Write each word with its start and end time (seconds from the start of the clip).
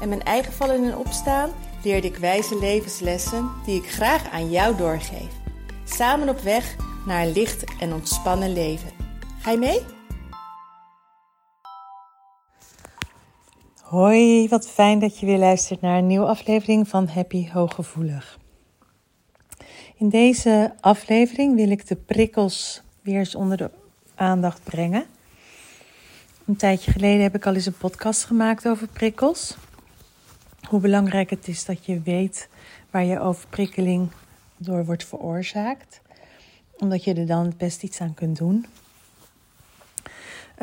en 0.00 0.08
mijn 0.08 0.22
eigen 0.22 0.52
vallen 0.52 0.84
en 0.84 0.96
opstaan 0.96 1.50
leerde 1.82 2.06
ik 2.06 2.16
wijze 2.16 2.58
levenslessen 2.58 3.50
die 3.64 3.82
ik 3.82 3.90
graag 3.90 4.30
aan 4.30 4.50
jou 4.50 4.76
doorgeef. 4.76 5.30
Samen 5.84 6.28
op 6.28 6.40
weg 6.40 6.76
naar 7.06 7.22
een 7.22 7.32
licht 7.32 7.64
en 7.80 7.92
ontspannen 7.92 8.52
leven. 8.52 8.90
Ga 9.40 9.50
je 9.50 9.58
mee? 9.58 9.80
Hoi, 13.82 14.48
wat 14.48 14.68
fijn 14.68 14.98
dat 14.98 15.18
je 15.18 15.26
weer 15.26 15.38
luistert 15.38 15.80
naar 15.80 15.98
een 15.98 16.06
nieuwe 16.06 16.26
aflevering 16.26 16.88
van 16.88 17.08
Happy 17.08 17.48
Hooggevoelig. 17.50 18.38
In 19.96 20.08
deze 20.08 20.74
aflevering 20.80 21.54
wil 21.54 21.70
ik 21.70 21.86
de 21.86 21.96
prikkels 21.96 22.82
weer 23.02 23.18
eens 23.18 23.34
onder 23.34 23.56
de 23.56 23.70
aandacht 24.14 24.64
brengen. 24.64 25.06
Een 26.46 26.56
tijdje 26.56 26.92
geleden 26.92 27.22
heb 27.22 27.34
ik 27.34 27.46
al 27.46 27.54
eens 27.54 27.66
een 27.66 27.76
podcast 27.76 28.24
gemaakt 28.24 28.68
over 28.68 28.88
prikkels. 28.88 29.56
Hoe 30.68 30.80
belangrijk 30.80 31.30
het 31.30 31.48
is 31.48 31.64
dat 31.64 31.84
je 31.84 32.00
weet 32.00 32.48
waar 32.90 33.04
je 33.04 33.20
overprikkeling 33.20 34.10
door 34.56 34.84
wordt 34.84 35.04
veroorzaakt. 35.04 36.00
Omdat 36.78 37.04
je 37.04 37.14
er 37.14 37.26
dan 37.26 37.44
het 37.44 37.56
best 37.56 37.82
iets 37.82 38.00
aan 38.00 38.14
kunt 38.14 38.36
doen. 38.36 38.66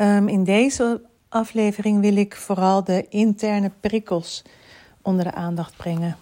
Um, 0.00 0.28
in 0.28 0.44
deze 0.44 1.00
aflevering 1.28 2.00
wil 2.00 2.16
ik 2.16 2.36
vooral 2.36 2.84
de 2.84 3.06
interne 3.08 3.70
prikkels 3.80 4.42
onder 5.02 5.24
de 5.24 5.32
aandacht 5.32 5.76
brengen. 5.76 6.16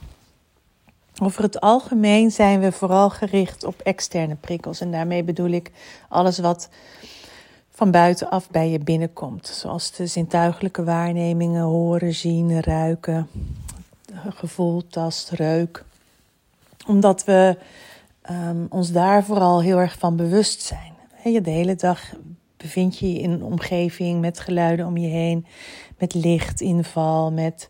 Over 1.22 1.42
het 1.42 1.61
algemeen 1.61 2.30
zijn 2.30 2.61
we 2.61 2.72
vooral 2.72 3.11
gericht 3.11 3.64
op 3.64 3.80
externe 3.80 4.34
prikkels. 4.34 4.80
En 4.80 4.91
daarmee 4.91 5.24
bedoel 5.24 5.50
ik 5.50 5.70
alles 6.08 6.39
wat 6.39 6.69
van 7.70 7.91
buitenaf 7.91 8.50
bij 8.50 8.70
je 8.70 8.78
binnenkomt. 8.78 9.46
Zoals 9.46 9.92
de 9.92 10.06
zintuigelijke 10.06 10.84
waarnemingen, 10.84 11.62
horen, 11.62 12.14
zien, 12.14 12.62
ruiken, 12.62 13.28
gevoel, 14.30 14.86
tast, 14.86 15.30
reuk. 15.30 15.84
Omdat 16.86 17.24
we 17.24 17.56
um, 18.30 18.66
ons 18.68 18.92
daar 18.92 19.24
vooral 19.24 19.62
heel 19.62 19.78
erg 19.78 19.98
van 19.98 20.16
bewust 20.16 20.62
zijn. 20.62 20.92
Je 21.24 21.40
de 21.40 21.50
hele 21.50 21.74
dag 21.74 22.14
bevind 22.56 22.98
je 22.98 23.12
je 23.12 23.18
in 23.18 23.30
een 23.30 23.42
omgeving 23.42 24.20
met 24.20 24.40
geluiden 24.40 24.86
om 24.86 24.96
je 24.96 25.08
heen, 25.08 25.46
met 25.98 26.14
lichtinval, 26.14 27.32
met 27.32 27.68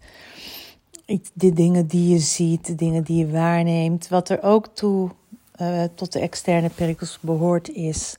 de 1.33 1.53
dingen 1.53 1.87
die 1.87 2.09
je 2.09 2.19
ziet, 2.19 2.67
de 2.67 2.75
dingen 2.75 3.03
die 3.03 3.17
je 3.17 3.31
waarneemt. 3.31 4.09
Wat 4.09 4.29
er 4.29 4.43
ook 4.43 4.67
toe 4.67 5.11
uh, 5.61 5.83
tot 5.95 6.13
de 6.13 6.21
externe 6.21 6.69
prikkels 6.69 7.19
behoort 7.21 7.71
is 7.71 8.17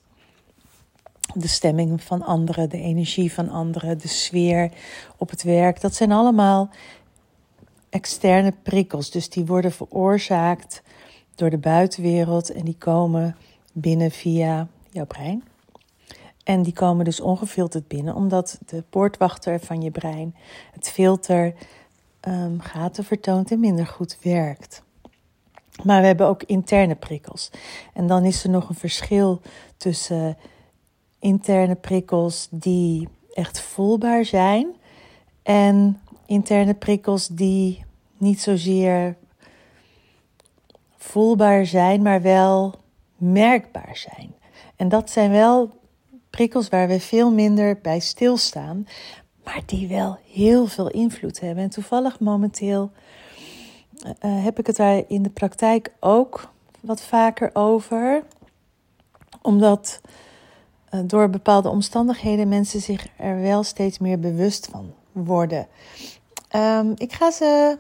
de 1.34 1.48
stemming 1.48 2.04
van 2.04 2.22
anderen, 2.22 2.70
de 2.70 2.82
energie 2.82 3.34
van 3.34 3.50
anderen, 3.50 3.98
de 3.98 4.08
sfeer 4.08 4.72
op 5.18 5.30
het 5.30 5.44
werk. 5.44 5.82
Dat 5.82 5.96
zijn 5.96 6.12
allemaal 6.12 6.70
externe 7.94 8.54
prikkels. 8.64 9.12
Dus 9.12 9.30
die 9.30 9.46
worden 9.46 9.72
veroorzaakt 9.72 10.82
door 11.36 11.50
de 11.50 11.58
buitenwereld 11.58 12.52
en 12.52 12.66
die 12.66 12.78
komen 12.78 13.36
binnen 13.74 14.12
via 14.12 14.68
jouw 14.90 15.06
brein. 15.06 15.44
En 16.44 16.62
die 16.62 16.74
komen 16.74 17.06
dus 17.06 17.20
ongefilterd 17.20 17.88
binnen, 17.88 18.16
omdat 18.16 18.60
de 18.66 18.84
poortwachter 18.90 19.60
van 19.60 19.82
je 19.82 19.92
brein 19.92 20.36
het 20.72 20.90
filter 20.90 21.54
um, 22.28 22.60
gaten 22.60 23.04
vertoont 23.04 23.52
en 23.52 23.60
minder 23.60 23.88
goed 23.88 24.18
werkt. 24.22 24.84
Maar 25.84 26.02
we 26.02 26.08
hebben 26.08 26.28
ook 26.28 26.44
interne 26.44 26.96
prikkels. 26.96 27.50
En 27.94 28.08
dan 28.08 28.26
is 28.26 28.44
er 28.44 28.50
nog 28.50 28.70
een 28.70 28.76
verschil 28.76 29.42
tussen 29.78 30.38
interne 31.20 31.76
prikkels 31.76 32.48
die 32.52 33.08
echt 33.34 33.60
voelbaar 33.60 34.26
zijn 34.26 34.76
en 35.44 36.02
interne 36.26 36.74
prikkels 36.74 37.28
die 37.28 37.86
niet 38.24 38.42
zozeer 38.42 39.16
voelbaar 40.98 41.66
zijn, 41.66 42.02
maar 42.02 42.22
wel 42.22 42.76
merkbaar 43.18 43.98
zijn. 43.98 44.34
En 44.76 44.90
dat 44.90 45.10
zijn 45.10 45.32
wel 45.32 45.72
prikkels 46.30 46.70
waar 46.70 46.88
we 46.88 47.00
veel 47.00 47.32
minder 47.32 47.80
bij 47.82 48.00
stilstaan, 48.00 48.88
maar 49.44 49.62
die 49.66 49.88
wel 49.88 50.18
heel 50.32 50.68
veel 50.68 50.90
invloed 50.90 51.40
hebben. 51.40 51.64
En 51.64 51.70
toevallig 51.70 52.20
momenteel 52.20 52.92
uh, 54.04 54.44
heb 54.44 54.60
ik 54.60 54.68
het 54.68 54.76
daar 54.76 55.04
in 55.08 55.24
de 55.24 55.30
praktijk 55.30 55.92
ook 56.00 56.52
wat 56.80 57.02
vaker 57.02 57.50
over, 57.54 58.24
omdat 59.42 60.02
uh, 60.92 61.00
door 61.06 61.30
bepaalde 61.30 61.70
omstandigheden 61.70 62.48
mensen 62.48 62.82
zich 62.82 63.08
er 63.18 63.42
wel 63.42 63.64
steeds 63.64 64.00
meer 64.00 64.20
bewust 64.20 64.68
van 64.72 64.94
worden. 65.12 65.68
Um, 66.56 66.94
ik 66.96 67.14
ga 67.14 67.32
ze 67.32 67.78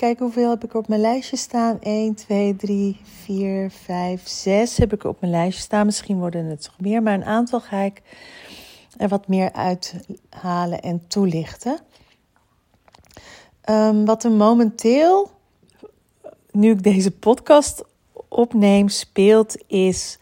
kijken 0.00 0.24
hoeveel 0.24 0.50
heb 0.50 0.64
ik 0.64 0.74
op 0.74 0.88
mijn 0.88 1.00
lijstje 1.00 1.36
staan. 1.36 1.80
1, 1.80 2.14
2, 2.14 2.56
3, 2.56 3.00
4, 3.02 3.70
5, 3.70 4.28
6 4.28 4.76
heb 4.76 4.92
ik 4.92 5.04
op 5.04 5.20
mijn 5.20 5.32
lijstje 5.32 5.62
staan. 5.62 5.86
Misschien 5.86 6.18
worden 6.18 6.44
het 6.44 6.66
nog 6.66 6.80
meer, 6.80 7.02
maar 7.02 7.14
een 7.14 7.24
aantal 7.24 7.60
ga 7.60 7.80
ik 7.80 8.02
er 8.96 9.08
wat 9.08 9.28
meer 9.28 9.52
uithalen 9.52 10.80
en 10.80 11.06
toelichten. 11.06 11.80
Um, 13.70 14.04
wat 14.04 14.24
er 14.24 14.30
momenteel, 14.30 15.30
nu 16.50 16.70
ik 16.70 16.82
deze 16.82 17.10
podcast 17.10 17.84
opneem, 18.28 18.88
speelt, 18.88 19.56
is 19.66 20.18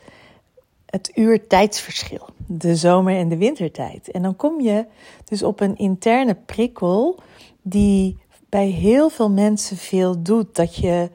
het 0.86 1.10
uur 1.14 1.46
tijdsverschil. 1.46 2.28
De 2.46 2.76
zomer- 2.76 3.16
en 3.16 3.28
de 3.28 3.36
wintertijd. 3.36 4.10
En 4.10 4.22
dan 4.22 4.36
kom 4.36 4.60
je 4.60 4.86
dus 5.24 5.42
op 5.42 5.60
een 5.60 5.76
interne 5.76 6.34
prikkel 6.34 7.20
die 7.62 8.18
bij 8.48 8.66
heel 8.66 9.08
veel 9.08 9.30
mensen 9.30 9.76
veel 9.76 10.22
doet. 10.22 10.56
Dat 10.56 10.76
je 10.76 11.10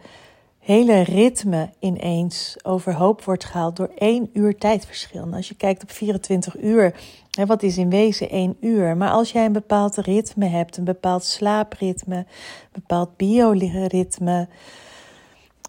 hele 0.59 1.01
ritme 1.01 1.69
ineens 1.79 2.55
overhoop 2.61 3.23
wordt 3.23 3.45
gehaald 3.45 3.75
door 3.75 3.91
één 3.95 4.29
uur 4.33 4.57
tijdverschil. 4.57 5.21
En 5.21 5.33
als 5.33 5.47
je 5.47 5.55
kijkt 5.55 5.83
op 5.83 5.91
24 5.91 6.61
uur, 6.61 6.95
hè, 7.31 7.45
wat 7.45 7.63
is 7.63 7.77
in 7.77 7.89
wezen 7.89 8.29
één 8.29 8.57
uur? 8.59 8.97
Maar 8.97 9.09
als 9.09 9.31
jij 9.31 9.45
een 9.45 9.53
bepaald 9.53 9.97
ritme 9.97 10.45
hebt, 10.45 10.77
een 10.77 10.83
bepaald 10.83 11.23
slaapritme, 11.23 12.15
een 12.15 12.25
bepaald 12.71 13.17
bioritme, 13.17 14.47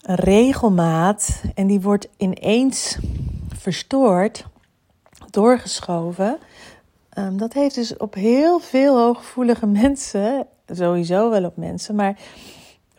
een 0.02 0.14
regelmaat, 0.14 1.42
en 1.54 1.66
die 1.66 1.80
wordt 1.80 2.08
ineens 2.16 2.98
verstoord, 3.48 4.46
doorgeschoven. 5.30 6.38
Um, 7.18 7.36
dat 7.36 7.52
heeft 7.52 7.74
dus 7.74 7.96
op 7.96 8.14
heel 8.14 8.58
veel 8.58 8.98
hooggevoelige 8.98 9.66
mensen, 9.82 10.46
sowieso 10.66 11.30
wel 11.30 11.44
op 11.44 11.56
mensen, 11.56 11.94
maar 11.94 12.18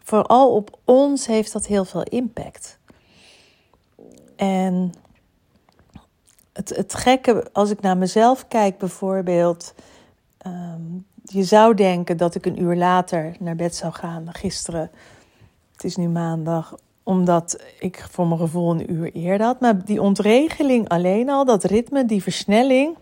vooral 0.03 0.55
op 0.55 0.79
ons 0.83 1.27
heeft 1.27 1.53
dat 1.53 1.65
heel 1.65 1.85
veel 1.85 2.03
impact. 2.03 2.77
En 4.35 4.93
het, 6.53 6.69
het 6.69 6.93
gekke, 6.93 7.47
als 7.53 7.69
ik 7.69 7.81
naar 7.81 7.97
mezelf 7.97 8.47
kijk 8.47 8.77
bijvoorbeeld, 8.77 9.73
um, 10.47 11.05
je 11.23 11.43
zou 11.43 11.73
denken 11.73 12.17
dat 12.17 12.35
ik 12.35 12.45
een 12.45 12.61
uur 12.61 12.75
later 12.75 13.35
naar 13.39 13.55
bed 13.55 13.75
zou 13.75 13.93
gaan. 13.93 14.33
Gisteren, 14.33 14.91
het 15.71 15.83
is 15.83 15.95
nu 15.95 16.07
maandag, 16.07 16.75
omdat 17.03 17.63
ik 17.79 18.07
voor 18.11 18.27
mijn 18.27 18.39
gevoel 18.39 18.71
een 18.71 18.91
uur 18.91 19.11
eerder 19.11 19.45
had. 19.45 19.59
Maar 19.59 19.85
die 19.85 20.01
ontregeling 20.01 20.89
alleen 20.89 21.29
al, 21.29 21.45
dat 21.45 21.63
ritme, 21.63 22.05
die 22.05 22.23
versnelling, 22.23 22.97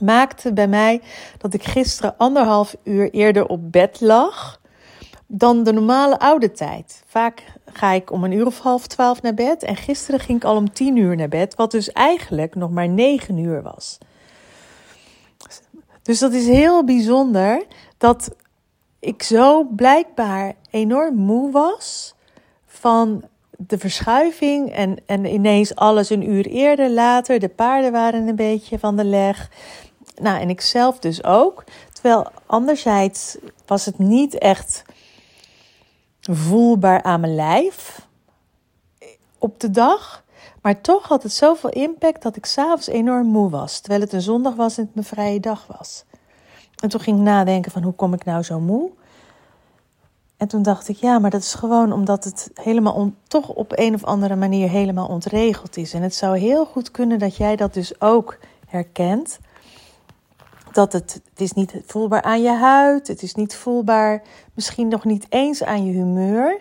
maakte 0.00 0.52
bij 0.52 0.68
mij 0.68 1.00
dat 1.38 1.54
ik 1.54 1.64
gisteren 1.64 2.14
anderhalf 2.16 2.76
uur 2.84 3.10
eerder 3.10 3.46
op 3.46 3.72
bed 3.72 4.00
lag 4.00 4.60
dan 5.26 5.62
de 5.62 5.72
normale 5.72 6.18
oude 6.18 6.50
tijd. 6.50 7.02
Vaak 7.06 7.42
ga 7.72 7.92
ik 7.92 8.10
om 8.10 8.24
een 8.24 8.32
uur 8.32 8.46
of 8.46 8.58
half 8.58 8.86
twaalf 8.86 9.22
naar 9.22 9.34
bed 9.34 9.62
en 9.62 9.76
gisteren 9.76 10.20
ging 10.20 10.38
ik 10.38 10.44
al 10.44 10.56
om 10.56 10.72
tien 10.72 10.96
uur 10.96 11.16
naar 11.16 11.28
bed, 11.28 11.54
wat 11.54 11.70
dus 11.70 11.92
eigenlijk 11.92 12.54
nog 12.54 12.70
maar 12.70 12.88
negen 12.88 13.38
uur 13.38 13.62
was. 13.62 13.98
Dus 16.02 16.18
dat 16.18 16.32
is 16.32 16.46
heel 16.46 16.84
bijzonder 16.84 17.66
dat 17.98 18.30
ik 19.00 19.22
zo 19.22 19.64
blijkbaar 19.64 20.54
enorm 20.70 21.14
moe 21.14 21.50
was 21.50 22.14
van 22.66 23.24
de 23.58 23.78
verschuiving 23.78 24.72
en, 24.72 24.96
en 25.06 25.24
ineens 25.24 25.74
alles 25.74 26.10
een 26.10 26.30
uur 26.30 26.46
eerder, 26.46 26.90
later. 26.90 27.40
De 27.40 27.48
paarden 27.48 27.92
waren 27.92 28.28
een 28.28 28.36
beetje 28.36 28.78
van 28.78 28.96
de 28.96 29.04
leg. 29.04 29.50
Nou, 30.14 30.40
en 30.40 30.48
ik 30.48 30.60
zelf 30.60 30.98
dus 30.98 31.24
ook. 31.24 31.64
Terwijl 31.92 32.26
anderzijds 32.46 33.36
was 33.66 33.84
het 33.84 33.98
niet 33.98 34.38
echt 34.38 34.84
voelbaar 36.20 37.02
aan 37.02 37.20
mijn 37.20 37.34
lijf 37.34 38.06
op 39.38 39.60
de 39.60 39.70
dag. 39.70 40.24
Maar 40.62 40.80
toch 40.80 41.08
had 41.08 41.22
het 41.22 41.32
zoveel 41.32 41.70
impact 41.70 42.22
dat 42.22 42.36
ik 42.36 42.46
s'avonds 42.46 42.86
enorm 42.86 43.26
moe 43.26 43.50
was. 43.50 43.80
Terwijl 43.80 44.00
het 44.00 44.12
een 44.12 44.22
zondag 44.22 44.54
was 44.54 44.76
en 44.76 44.84
het 44.84 44.94
mijn 44.94 45.06
vrije 45.06 45.40
dag 45.40 45.66
was. 45.78 46.04
En 46.80 46.88
toen 46.88 47.00
ging 47.00 47.18
ik 47.18 47.22
nadenken 47.22 47.72
van 47.72 47.82
hoe 47.82 47.92
kom 47.92 48.12
ik 48.12 48.24
nou 48.24 48.42
zo 48.42 48.60
moe? 48.60 48.90
En 50.36 50.48
toen 50.48 50.62
dacht 50.62 50.88
ik, 50.88 50.96
ja, 50.96 51.18
maar 51.18 51.30
dat 51.30 51.40
is 51.40 51.54
gewoon 51.54 51.92
omdat 51.92 52.24
het 52.24 52.50
helemaal 52.54 53.12
toch 53.28 53.48
op 53.48 53.72
een 53.74 53.94
of 53.94 54.04
andere 54.04 54.36
manier 54.36 54.68
helemaal 54.68 55.06
ontregeld 55.06 55.76
is. 55.76 55.92
En 55.92 56.02
het 56.02 56.14
zou 56.14 56.38
heel 56.38 56.64
goed 56.64 56.90
kunnen 56.90 57.18
dat 57.18 57.36
jij 57.36 57.56
dat 57.56 57.74
dus 57.74 58.00
ook 58.00 58.38
herkent. 58.66 59.38
Dat 60.74 60.92
het, 60.92 61.20
het 61.30 61.40
is 61.40 61.52
niet 61.52 61.74
voelbaar 61.86 62.22
aan 62.22 62.42
je 62.42 62.52
huid, 62.52 63.08
het 63.08 63.22
is 63.22 63.34
niet 63.34 63.56
voelbaar, 63.56 64.22
misschien 64.54 64.88
nog 64.88 65.04
niet 65.04 65.26
eens 65.28 65.62
aan 65.62 65.84
je 65.84 65.92
humeur. 65.92 66.60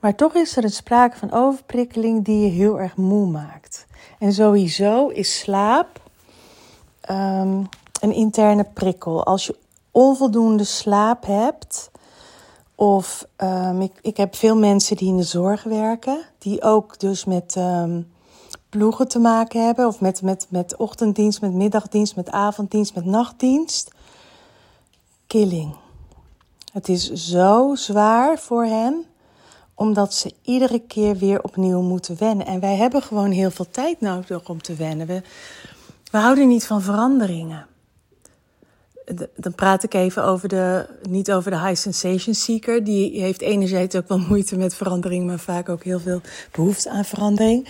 Maar 0.00 0.14
toch 0.14 0.34
is 0.34 0.56
er 0.56 0.64
een 0.64 0.70
sprake 0.70 1.16
van 1.16 1.32
overprikkeling 1.32 2.24
die 2.24 2.40
je 2.40 2.50
heel 2.50 2.80
erg 2.80 2.96
moe 2.96 3.26
maakt. 3.26 3.86
En 4.18 4.32
sowieso 4.32 5.08
is 5.08 5.38
slaap 5.38 6.00
um, 7.10 7.68
een 8.00 8.12
interne 8.12 8.64
prikkel. 8.64 9.24
Als 9.24 9.46
je 9.46 9.56
onvoldoende 9.90 10.64
slaap 10.64 11.26
hebt, 11.26 11.90
of 12.74 13.26
um, 13.36 13.80
ik, 13.80 13.92
ik 14.00 14.16
heb 14.16 14.36
veel 14.36 14.56
mensen 14.56 14.96
die 14.96 15.08
in 15.08 15.16
de 15.16 15.22
zorg 15.22 15.62
werken, 15.62 16.24
die 16.38 16.62
ook 16.62 16.98
dus 16.98 17.24
met 17.24 17.54
um, 17.58 18.12
ploegen 18.70 19.08
te 19.08 19.18
maken 19.18 19.64
hebben, 19.64 19.86
of 19.86 20.00
met, 20.00 20.22
met, 20.22 20.46
met 20.48 20.76
ochtenddienst, 20.76 21.40
met 21.40 21.52
middagdienst, 21.52 22.16
met 22.16 22.30
avonddienst, 22.30 22.94
met 22.94 23.04
nachtdienst. 23.04 23.90
Killing. 25.26 25.74
Het 26.72 26.88
is 26.88 27.12
zo 27.12 27.74
zwaar 27.74 28.38
voor 28.38 28.64
hen 28.64 29.04
omdat 29.80 30.14
ze 30.14 30.32
iedere 30.42 30.78
keer 30.78 31.16
weer 31.16 31.42
opnieuw 31.42 31.80
moeten 31.80 32.16
wennen. 32.18 32.46
En 32.46 32.60
wij 32.60 32.76
hebben 32.76 33.02
gewoon 33.02 33.30
heel 33.30 33.50
veel 33.50 33.70
tijd 33.70 34.00
nodig 34.00 34.48
om 34.48 34.62
te 34.62 34.74
wennen. 34.74 35.06
We, 35.06 35.22
we 36.10 36.18
houden 36.18 36.48
niet 36.48 36.66
van 36.66 36.82
veranderingen. 36.82 37.66
Dan 39.36 39.54
praat 39.54 39.82
ik 39.82 39.94
even 39.94 40.24
over 40.24 40.48
de, 40.48 40.86
niet 41.08 41.32
over 41.32 41.50
de 41.50 41.60
high 41.60 41.80
sensation 41.80 42.34
seeker. 42.34 42.84
Die 42.84 43.20
heeft 43.20 43.40
enerzijds 43.40 43.96
ook 43.96 44.08
wel 44.08 44.18
moeite 44.18 44.56
met 44.56 44.74
verandering, 44.74 45.26
maar 45.26 45.38
vaak 45.38 45.68
ook 45.68 45.84
heel 45.84 46.00
veel 46.00 46.20
behoefte 46.52 46.90
aan 46.90 47.04
verandering. 47.04 47.68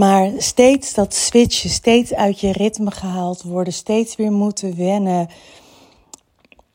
Maar 0.00 0.30
steeds 0.36 0.94
dat 0.94 1.14
switchen, 1.14 1.70
steeds 1.70 2.14
uit 2.14 2.40
je 2.40 2.52
ritme 2.52 2.90
gehaald 2.90 3.42
worden, 3.42 3.72
steeds 3.72 4.16
weer 4.16 4.32
moeten 4.32 4.76
wennen. 4.76 5.28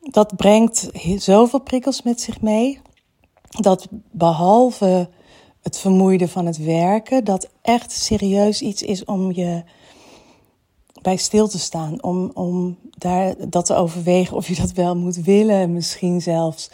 Dat 0.00 0.36
brengt 0.36 0.90
zoveel 1.16 1.60
prikkels 1.60 2.02
met 2.02 2.20
zich 2.20 2.40
mee 2.40 2.80
dat 3.48 3.88
behalve 4.10 5.08
het 5.62 5.78
vermoeide 5.78 6.28
van 6.28 6.46
het 6.46 6.56
werken, 6.56 7.24
dat 7.24 7.48
echt 7.62 7.92
serieus 7.92 8.60
iets 8.60 8.82
is 8.82 9.04
om 9.04 9.32
je 9.32 9.62
bij 11.02 11.16
stil 11.16 11.48
te 11.48 11.58
staan. 11.58 12.02
Om, 12.02 12.30
om 12.34 12.78
daar 12.98 13.34
dat 13.48 13.66
te 13.66 13.74
overwegen 13.74 14.36
of 14.36 14.48
je 14.48 14.54
dat 14.54 14.72
wel 14.72 14.96
moet 14.96 15.16
willen, 15.16 15.72
misschien 15.72 16.20
zelfs. 16.20 16.70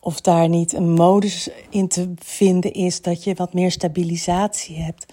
Of 0.00 0.20
daar 0.20 0.48
niet 0.48 0.72
een 0.72 0.92
modus 0.92 1.48
in 1.70 1.88
te 1.88 2.12
vinden 2.16 2.72
is 2.72 3.02
dat 3.02 3.24
je 3.24 3.34
wat 3.34 3.54
meer 3.54 3.70
stabilisatie 3.70 4.76
hebt. 4.76 5.06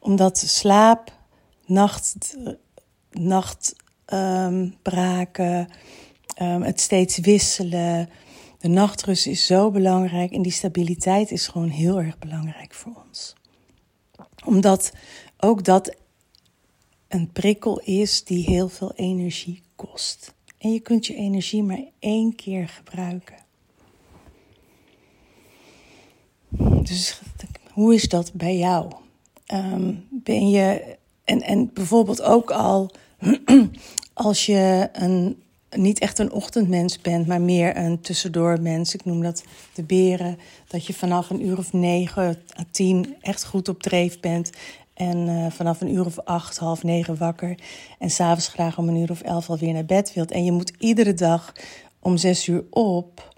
Omdat 0.00 0.38
slaap, 0.38 1.12
nacht, 1.66 2.36
nachtbraken, 3.10 5.68
um, 6.42 6.62
het 6.62 6.80
steeds 6.80 7.18
wisselen 7.18 8.08
de 8.60 8.68
nachtrust 8.68 9.26
is 9.26 9.46
zo 9.46 9.70
belangrijk 9.70 10.32
en 10.32 10.42
die 10.42 10.52
stabiliteit 10.52 11.30
is 11.30 11.46
gewoon 11.46 11.68
heel 11.68 12.00
erg 12.00 12.18
belangrijk 12.18 12.74
voor 12.74 12.92
ons. 13.08 13.34
Omdat 14.44 14.92
ook 15.38 15.64
dat 15.64 15.96
een 17.08 17.32
prikkel 17.32 17.80
is 17.80 18.24
die 18.24 18.44
heel 18.44 18.68
veel 18.68 18.92
energie 18.94 19.62
kost. 19.76 20.34
En 20.58 20.72
je 20.72 20.80
kunt 20.80 21.06
je 21.06 21.14
energie 21.14 21.62
maar 21.62 21.84
één 21.98 22.34
keer 22.34 22.68
gebruiken. 22.68 23.36
Dus 26.82 27.20
hoe 27.72 27.94
is 27.94 28.08
dat 28.08 28.32
bij 28.32 28.56
jou? 28.56 28.92
Ehm, 29.50 29.92
ben 30.10 30.50
je, 30.50 30.96
en, 31.24 31.42
en 31.42 31.70
bijvoorbeeld 31.72 32.22
ook 32.22 32.50
al 32.50 32.90
als 34.14 34.46
je 34.46 34.88
een 34.92 35.42
niet 35.70 35.98
echt 35.98 36.18
een 36.18 36.32
ochtendmens 36.32 37.00
bent, 37.00 37.26
maar 37.26 37.40
meer 37.40 37.76
een 37.76 38.00
tussendoormens. 38.00 38.94
Ik 38.94 39.04
noem 39.04 39.22
dat 39.22 39.44
de 39.74 39.82
beren. 39.82 40.38
Dat 40.68 40.86
je 40.86 40.94
vanaf 40.94 41.30
een 41.30 41.46
uur 41.46 41.58
of 41.58 41.72
negen 41.72 42.42
à 42.58 42.64
tien 42.70 43.16
echt 43.20 43.44
goed 43.44 43.68
op 43.68 43.82
dreef 43.82 44.20
bent. 44.20 44.50
En 44.94 45.28
uh, 45.28 45.50
vanaf 45.50 45.80
een 45.80 45.94
uur 45.94 46.06
of 46.06 46.18
acht, 46.18 46.58
half 46.58 46.82
negen 46.82 47.16
wakker. 47.16 47.58
En 47.98 48.10
s'avonds 48.10 48.48
graag 48.48 48.78
om 48.78 48.88
een 48.88 48.96
uur 48.96 49.10
of 49.10 49.20
elf 49.20 49.50
alweer 49.50 49.72
naar 49.72 49.84
bed 49.84 50.12
wilt. 50.12 50.30
En 50.30 50.44
je 50.44 50.52
moet 50.52 50.72
iedere 50.78 51.14
dag 51.14 51.52
om 51.98 52.16
zes 52.16 52.46
uur 52.46 52.64
op. 52.70 53.34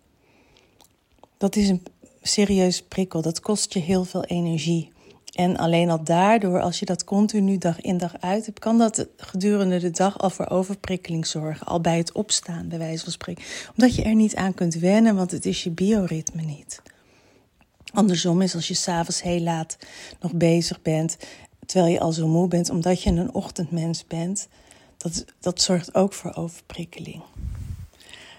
Dat 1.38 1.56
is 1.56 1.68
een 1.68 1.82
serieus 2.22 2.82
prikkel. 2.82 3.22
Dat 3.22 3.40
kost 3.40 3.72
je 3.72 3.80
heel 3.80 4.04
veel 4.04 4.24
energie. 4.24 4.91
En 5.32 5.56
alleen 5.56 5.90
al 5.90 6.04
daardoor, 6.04 6.60
als 6.60 6.78
je 6.78 6.84
dat 6.84 7.04
continu 7.04 7.58
dag 7.58 7.80
in 7.80 7.98
dag 7.98 8.20
uit 8.20 8.46
hebt, 8.46 8.58
kan 8.58 8.78
dat 8.78 9.06
gedurende 9.16 9.78
de 9.78 9.90
dag 9.90 10.18
al 10.18 10.30
voor 10.30 10.48
overprikkeling 10.48 11.26
zorgen. 11.26 11.66
Al 11.66 11.80
bij 11.80 11.96
het 11.96 12.12
opstaan, 12.12 12.68
bij 12.68 12.78
wijze 12.78 13.02
van 13.02 13.12
spreken. 13.12 13.44
Omdat 13.70 13.94
je 13.94 14.02
er 14.02 14.14
niet 14.14 14.36
aan 14.36 14.54
kunt 14.54 14.74
wennen, 14.74 15.16
want 15.16 15.30
het 15.30 15.46
is 15.46 15.62
je 15.62 15.70
bioritme 15.70 16.42
niet. 16.42 16.82
Andersom 17.92 18.42
is 18.42 18.54
als 18.54 18.68
je 18.68 18.74
s'avonds 18.74 19.22
heel 19.22 19.40
laat 19.40 19.76
nog 20.20 20.32
bezig 20.32 20.82
bent, 20.82 21.16
terwijl 21.66 21.92
je 21.92 22.00
al 22.00 22.12
zo 22.12 22.26
moe 22.26 22.48
bent, 22.48 22.70
omdat 22.70 23.02
je 23.02 23.10
een 23.10 23.34
ochtendmens 23.34 24.06
bent, 24.06 24.48
dat, 24.96 25.24
dat 25.40 25.62
zorgt 25.62 25.94
ook 25.94 26.12
voor 26.12 26.34
overprikkeling. 26.34 27.22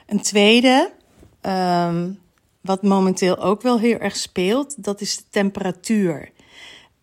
Een 0.08 0.22
tweede, 0.22 0.92
um, 1.42 2.20
wat 2.62 2.84
momenteel 2.84 3.38
ook 3.38 3.62
wel 3.62 3.80
heel 3.80 3.98
erg 3.98 4.16
speelt, 4.16 4.84
dat 4.84 5.02
is 5.02 5.18
de 5.18 5.24
temperatuur. 5.30 6.32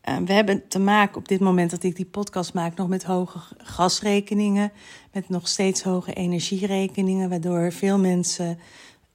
Uh, 0.08 0.17
we 0.17 0.32
hebben 0.32 0.69
te 0.69 0.79
maken 0.79 1.17
op 1.17 1.29
dit 1.29 1.41
moment 1.41 1.70
dat 1.70 1.82
ik 1.82 1.97
die 1.97 2.05
podcast 2.05 2.55
maak 2.55 2.76
nog 2.76 2.88
met 2.88 3.05
hoge 3.05 3.38
gasrekeningen, 3.58 4.73
met 5.12 5.29
nog 5.29 5.49
steeds 5.49 5.82
hoge 5.82 6.12
energierekeningen, 6.12 7.29
waardoor 7.29 7.73
veel 7.73 7.99
mensen 7.99 8.58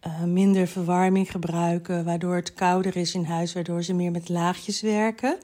uh, 0.07 0.23
minder 0.23 0.67
verwarming 0.67 1.31
gebruiken, 1.31 2.05
waardoor 2.05 2.35
het 2.35 2.53
kouder 2.53 2.95
is 2.95 3.13
in 3.13 3.23
huis, 3.23 3.53
waardoor 3.53 3.83
ze 3.83 3.93
meer 3.93 4.11
met 4.11 4.29
laagjes 4.29 4.81
werken. 4.81 5.37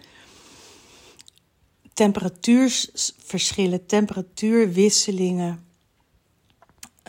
Temperatuurverschillen, 1.94 3.86
temperatuurwisselingen 3.86 5.65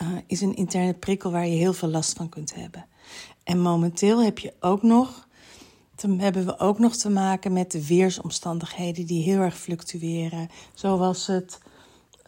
uh, 0.01 0.07
is 0.27 0.41
een 0.41 0.55
interne 0.55 0.93
prikkel 0.93 1.31
waar 1.31 1.47
je 1.47 1.55
heel 1.55 1.73
veel 1.73 1.89
last 1.89 2.13
van 2.17 2.29
kunt 2.29 2.55
hebben. 2.55 2.85
En 3.43 3.59
momenteel 3.59 4.23
heb 4.23 4.39
je 4.39 4.53
ook 4.59 4.81
nog 4.81 5.27
dan 5.95 6.19
hebben 6.19 6.45
we 6.45 6.59
ook 6.59 6.79
nog 6.79 6.95
te 6.95 7.09
maken 7.09 7.53
met 7.53 7.71
de 7.71 7.87
weersomstandigheden 7.87 9.05
die 9.05 9.23
heel 9.23 9.39
erg 9.39 9.57
fluctueren. 9.57 10.49
Zoals 10.73 11.27
het 11.27 11.57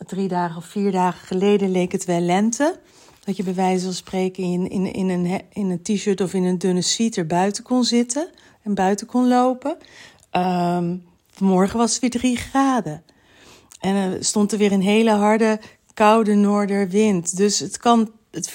drie 0.05 0.27
dagen 0.27 0.57
of 0.57 0.65
vier 0.65 0.91
dagen 0.91 1.27
geleden 1.27 1.71
leek 1.71 1.91
het 1.91 2.05
wel 2.05 2.19
lente. 2.19 2.79
Dat 3.23 3.37
je 3.37 3.43
bij 3.43 3.55
wijze 3.55 3.85
van 3.85 3.93
spreken 3.93 4.43
in, 4.43 4.69
in, 4.69 4.93
in 4.93 5.09
een, 5.09 5.41
in 5.53 5.69
een 5.69 5.81
t-shirt 5.81 6.21
of 6.21 6.33
in 6.33 6.43
een 6.43 6.57
dunne 6.57 6.81
sweater 6.81 7.27
buiten 7.27 7.63
kon 7.63 7.83
zitten 7.83 8.29
en 8.61 8.73
buiten 8.73 9.07
kon 9.07 9.27
lopen. 9.27 9.77
Um, 10.31 11.03
vanmorgen 11.31 11.77
was 11.77 11.91
het 11.91 12.01
weer 12.01 12.09
drie 12.09 12.37
graden. 12.37 13.03
En 13.79 13.95
er 13.95 14.23
stond 14.23 14.51
er 14.51 14.57
weer 14.57 14.71
een 14.71 14.81
hele 14.81 15.11
harde, 15.11 15.59
koude 15.93 16.33
noorderwind. 16.33 17.37
Dus 17.37 17.59
het 17.59 17.77
kan, 17.77 18.11
het, 18.31 18.53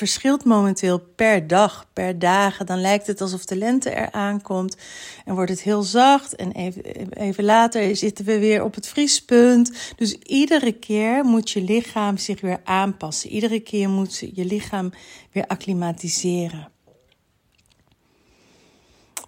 verschilt 0.00 0.44
momenteel 0.44 0.98
per 0.98 1.46
dag, 1.46 1.86
per 1.92 2.18
dagen. 2.18 2.66
Dan 2.66 2.80
lijkt 2.80 3.06
het 3.06 3.20
alsof 3.20 3.44
de 3.44 3.56
lente 3.56 3.94
eraan 3.94 4.42
komt 4.42 4.76
en 5.24 5.34
wordt 5.34 5.50
het 5.50 5.62
heel 5.62 5.82
zacht. 5.82 6.36
En 6.36 6.52
even, 6.52 7.12
even 7.12 7.44
later 7.44 7.96
zitten 7.96 8.24
we 8.24 8.38
weer 8.38 8.64
op 8.64 8.74
het 8.74 8.88
vriespunt. 8.88 9.92
Dus 9.96 10.12
iedere 10.14 10.72
keer 10.72 11.24
moet 11.24 11.50
je 11.50 11.62
lichaam 11.62 12.16
zich 12.16 12.40
weer 12.40 12.60
aanpassen. 12.64 13.30
Iedere 13.30 13.60
keer 13.60 13.88
moet 13.88 14.18
je 14.18 14.44
lichaam 14.44 14.92
weer 15.32 15.46
acclimatiseren. 15.46 16.68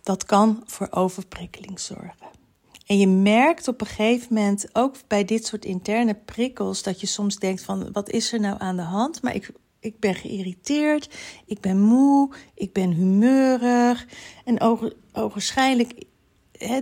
Dat 0.03 0.25
kan 0.25 0.63
voor 0.67 0.89
overprikkeling 0.91 1.81
zorgen. 1.81 2.31
En 2.87 2.99
je 2.99 3.09
merkt 3.09 3.69
op 3.69 3.81
een 3.81 3.87
gegeven 3.87 4.35
moment, 4.35 4.67
ook 4.73 4.97
bij 5.07 5.25
dit 5.25 5.47
soort 5.47 5.65
interne 5.65 6.15
prikkels, 6.15 6.83
dat 6.83 7.01
je 7.01 7.07
soms 7.07 7.37
denkt 7.37 7.63
van 7.63 7.93
wat 7.93 8.11
is 8.11 8.33
er 8.33 8.41
nou 8.41 8.57
aan 8.59 8.77
de 8.77 8.83
hand? 8.83 9.23
Maar 9.23 9.35
ik 9.35 9.51
ik 9.83 10.01
ben 10.01 10.15
geïrriteerd, 10.15 11.15
ik 11.47 11.61
ben 11.61 11.81
moe, 11.81 12.31
ik 12.55 12.73
ben 12.73 12.91
humeurig. 12.91 14.07
En 14.45 14.61
ogenschijnlijk 15.13 16.05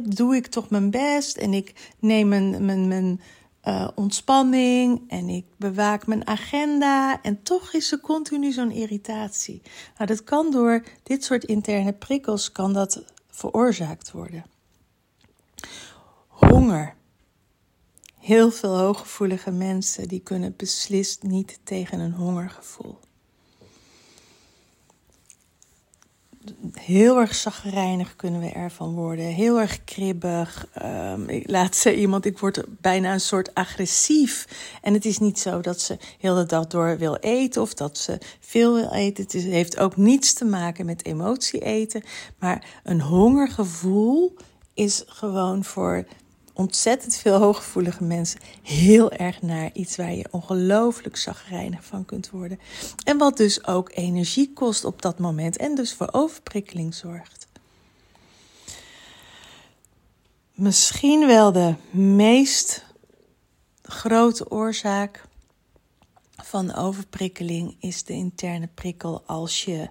doe 0.02 0.36
ik 0.36 0.46
toch 0.46 0.70
mijn 0.70 0.90
best 0.90 1.36
en 1.36 1.54
ik 1.54 1.94
neem 1.98 2.28
mijn, 2.28 2.64
mijn, 2.64 2.88
mijn 2.88 3.20
uh, 3.64 3.88
ontspanning 3.94 5.02
en 5.08 5.28
ik 5.28 5.44
bewaak 5.56 6.06
mijn 6.06 6.26
agenda 6.26 7.22
en 7.22 7.42
toch 7.42 7.72
is 7.72 7.92
er 7.92 8.00
continu 8.00 8.52
zo'n 8.52 8.70
irritatie. 8.70 9.62
Nou, 9.96 10.06
dat 10.06 10.24
kan 10.24 10.50
door 10.50 10.84
dit 11.02 11.24
soort 11.24 11.44
interne 11.44 11.92
prikkels 11.92 12.52
kan 12.52 12.72
dat 12.72 13.04
veroorzaakt 13.28 14.10
worden. 14.10 14.44
Honger. 16.28 16.98
Heel 18.30 18.50
veel 18.50 18.78
hooggevoelige 18.78 19.50
mensen 19.50 20.08
die 20.08 20.20
kunnen 20.20 20.54
beslist 20.56 21.22
niet 21.22 21.58
tegen 21.64 22.00
een 22.00 22.12
hongergevoel. 22.12 22.98
heel 26.72 27.18
erg 27.18 27.34
zagrijnig 27.34 28.16
kunnen 28.16 28.40
we 28.40 28.50
ervan 28.50 28.94
worden. 28.94 29.24
Heel 29.24 29.60
erg 29.60 29.84
kribbig. 29.84 30.66
Um, 30.82 31.28
ik, 31.28 31.50
laat 31.50 31.76
ze 31.76 31.96
iemand, 31.96 32.24
ik 32.24 32.38
word 32.38 32.64
bijna 32.68 33.12
een 33.12 33.20
soort 33.20 33.54
agressief. 33.54 34.46
En 34.82 34.94
het 34.94 35.04
is 35.04 35.18
niet 35.18 35.38
zo 35.38 35.60
dat 35.60 35.80
ze 35.80 35.98
heel 36.18 36.34
de 36.34 36.46
dag 36.46 36.66
door 36.66 36.98
wil 36.98 37.16
eten 37.16 37.62
of 37.62 37.74
dat 37.74 37.98
ze 37.98 38.18
veel 38.40 38.74
wil 38.74 38.92
eten. 38.92 39.24
Het 39.24 39.32
heeft 39.32 39.78
ook 39.78 39.96
niets 39.96 40.32
te 40.32 40.44
maken 40.44 40.86
met 40.86 41.04
emotie 41.04 41.60
eten. 41.60 42.02
Maar 42.38 42.80
een 42.84 43.00
hongergevoel 43.00 44.36
is 44.74 45.04
gewoon 45.06 45.64
voor 45.64 46.06
ontzettend 46.52 47.16
veel 47.16 47.38
hooggevoelige 47.38 48.04
mensen 48.04 48.40
heel 48.62 49.12
erg 49.12 49.42
naar 49.42 49.70
iets 49.72 49.96
waar 49.96 50.14
je 50.14 50.28
ongelooflijk 50.30 51.16
zagrijnig 51.16 51.84
van 51.84 52.04
kunt 52.04 52.30
worden. 52.30 52.60
En 53.04 53.18
wat 53.18 53.36
dus 53.36 53.66
ook 53.66 53.90
energie 53.94 54.52
kost 54.52 54.84
op 54.84 55.02
dat 55.02 55.18
moment 55.18 55.56
en 55.56 55.74
dus 55.74 55.94
voor 55.94 56.08
overprikkeling 56.12 56.94
zorgt. 56.94 57.46
Misschien 60.54 61.26
wel 61.26 61.52
de 61.52 61.74
meest 61.90 62.84
grote 63.82 64.50
oorzaak 64.50 65.28
van 66.36 66.74
overprikkeling 66.74 67.76
is 67.80 68.04
de 68.04 68.12
interne 68.12 68.68
prikkel 68.74 69.22
als 69.26 69.64
je 69.64 69.90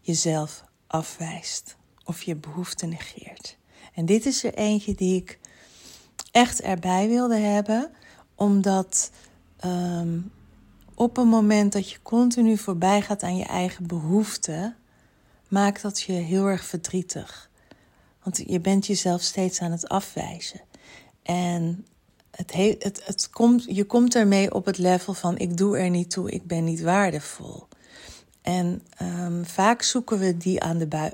jezelf 0.00 0.64
afwijst 0.86 1.76
of 2.04 2.22
je 2.22 2.36
behoefte 2.36 2.86
negeert. 2.86 3.56
En 3.94 4.06
dit 4.06 4.26
is 4.26 4.44
er 4.44 4.54
eentje 4.54 4.94
die 4.94 5.16
ik 5.16 5.38
echt 6.30 6.60
erbij 6.60 7.08
wilde 7.08 7.36
hebben, 7.36 7.90
omdat 8.34 9.10
ehm, 9.56 10.18
op 10.94 11.16
een 11.16 11.28
moment 11.28 11.72
dat 11.72 11.90
je 11.90 12.02
continu 12.02 12.56
voorbij 12.56 13.02
gaat 13.02 13.22
aan 13.22 13.36
je 13.36 13.44
eigen 13.44 13.86
behoeften, 13.86 14.76
maakt 15.48 15.82
dat 15.82 16.00
je 16.00 16.12
heel 16.12 16.46
erg 16.46 16.64
verdrietig. 16.64 17.50
Want 18.22 18.42
je 18.46 18.60
bent 18.60 18.86
jezelf 18.86 19.22
steeds 19.22 19.60
aan 19.60 19.70
het 19.70 19.88
afwijzen. 19.88 20.60
En 21.22 21.86
het, 22.30 22.52
het, 22.78 23.02
het 23.04 23.30
komt, 23.30 23.64
je 23.66 23.84
komt 23.84 24.14
ermee 24.14 24.54
op 24.54 24.64
het 24.64 24.78
level 24.78 25.14
van 25.14 25.38
ik 25.38 25.56
doe 25.56 25.78
er 25.78 25.90
niet 25.90 26.10
toe, 26.10 26.30
ik 26.30 26.46
ben 26.46 26.64
niet 26.64 26.80
waardevol. 26.80 27.66
En 28.42 28.82
um, 29.02 29.46
vaak 29.46 29.82
zoeken 29.82 30.18
we 30.18 30.36
die 30.36 30.62
aan 30.62 30.78
de 30.78 30.86
bui 30.86 31.12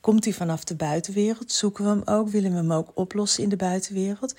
Komt 0.00 0.24
hij 0.24 0.32
vanaf 0.32 0.64
de 0.64 0.76
buitenwereld? 0.76 1.52
Zoeken 1.52 1.84
we 1.84 1.90
hem 1.90 2.02
ook? 2.04 2.28
Willen 2.28 2.50
we 2.50 2.56
hem 2.56 2.72
ook 2.72 2.90
oplossen 2.94 3.42
in 3.42 3.48
de 3.48 3.56
buitenwereld? 3.56 4.34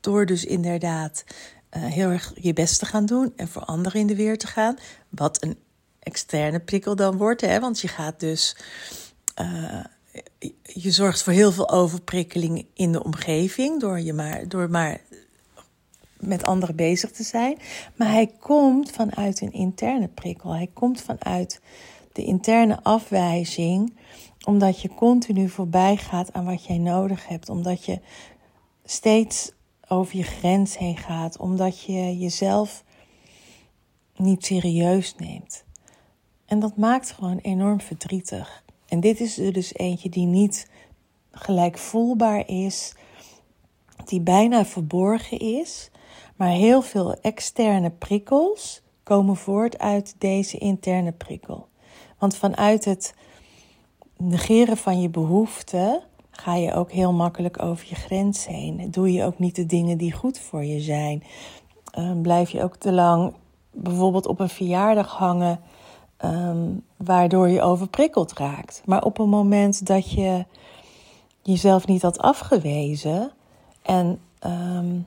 Door 0.00 0.26
dus 0.26 0.44
inderdaad 0.44 1.24
uh, 1.76 1.84
heel 1.84 2.08
erg 2.10 2.32
je 2.34 2.52
best 2.52 2.78
te 2.78 2.86
gaan 2.86 3.06
doen 3.06 3.32
en 3.36 3.48
voor 3.48 3.62
anderen 3.62 4.00
in 4.00 4.06
de 4.06 4.16
weer 4.16 4.38
te 4.38 4.46
gaan. 4.46 4.76
Wat 5.08 5.42
een 5.42 5.58
externe 5.98 6.60
prikkel 6.60 6.96
dan 6.96 7.16
wordt, 7.16 7.40
hè? 7.40 7.60
want 7.60 7.80
je 7.80 7.88
gaat 7.88 8.20
dus. 8.20 8.56
Uh, 9.40 9.84
je 10.62 10.90
zorgt 10.90 11.22
voor 11.22 11.32
heel 11.32 11.52
veel 11.52 11.70
overprikkeling 11.70 12.66
in 12.74 12.92
de 12.92 13.04
omgeving 13.04 13.80
door, 13.80 14.00
je 14.00 14.12
maar, 14.12 14.48
door 14.48 14.70
maar 14.70 15.00
met 16.18 16.44
anderen 16.44 16.76
bezig 16.76 17.10
te 17.10 17.22
zijn. 17.22 17.58
Maar 17.96 18.10
hij 18.10 18.32
komt 18.40 18.90
vanuit 18.90 19.40
een 19.40 19.52
interne 19.52 20.08
prikkel. 20.08 20.54
Hij 20.54 20.70
komt 20.72 21.00
vanuit 21.00 21.60
de 22.12 22.24
interne 22.24 22.82
afwijzing 22.82 23.96
omdat 24.46 24.80
je 24.80 24.94
continu 24.94 25.48
voorbij 25.48 25.96
gaat 25.96 26.32
aan 26.32 26.44
wat 26.44 26.64
jij 26.64 26.78
nodig 26.78 27.28
hebt. 27.28 27.48
Omdat 27.48 27.84
je 27.84 28.00
steeds 28.84 29.52
over 29.88 30.16
je 30.16 30.22
grens 30.22 30.78
heen 30.78 30.96
gaat. 30.96 31.38
Omdat 31.38 31.82
je 31.82 32.18
jezelf 32.18 32.84
niet 34.16 34.44
serieus 34.44 35.14
neemt. 35.16 35.64
En 36.44 36.58
dat 36.58 36.76
maakt 36.76 37.10
gewoon 37.10 37.38
enorm 37.38 37.80
verdrietig. 37.80 38.64
En 38.88 39.00
dit 39.00 39.20
is 39.20 39.38
er 39.38 39.52
dus 39.52 39.74
eentje 39.74 40.08
die 40.08 40.26
niet 40.26 40.70
gelijk 41.30 41.78
voelbaar 41.78 42.48
is. 42.48 42.94
Die 44.04 44.20
bijna 44.20 44.64
verborgen 44.64 45.38
is. 45.38 45.90
Maar 46.36 46.50
heel 46.50 46.82
veel 46.82 47.20
externe 47.20 47.90
prikkels 47.90 48.82
komen 49.02 49.36
voort 49.36 49.78
uit 49.78 50.14
deze 50.18 50.58
interne 50.58 51.12
prikkel. 51.12 51.68
Want 52.18 52.36
vanuit 52.36 52.84
het 52.84 53.14
negeren 54.16 54.76
van 54.76 55.00
je 55.00 55.08
behoeften 55.08 56.02
ga 56.30 56.54
je 56.54 56.74
ook 56.74 56.90
heel 56.90 57.12
makkelijk 57.12 57.62
over 57.62 57.86
je 57.88 57.94
grens 57.94 58.46
heen. 58.46 58.90
Doe 58.90 59.12
je 59.12 59.24
ook 59.24 59.38
niet 59.38 59.56
de 59.56 59.66
dingen 59.66 59.98
die 59.98 60.12
goed 60.12 60.38
voor 60.38 60.64
je 60.64 60.80
zijn. 60.80 61.22
Um, 61.98 62.22
blijf 62.22 62.50
je 62.50 62.62
ook 62.62 62.76
te 62.76 62.92
lang 62.92 63.32
bijvoorbeeld 63.70 64.26
op 64.26 64.40
een 64.40 64.48
verjaardag 64.48 65.16
hangen, 65.16 65.60
um, 66.24 66.82
waardoor 66.96 67.48
je 67.48 67.62
overprikkeld 67.62 68.32
raakt. 68.32 68.82
Maar 68.84 69.02
op 69.02 69.18
een 69.18 69.28
moment 69.28 69.86
dat 69.86 70.10
je 70.10 70.44
jezelf 71.42 71.86
niet 71.86 72.02
had 72.02 72.18
afgewezen 72.18 73.30
en 73.82 74.20
um, 74.46 75.06